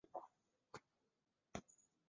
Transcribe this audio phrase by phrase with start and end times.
[0.03, 0.81] 第六条
[1.53, 1.63] 第五点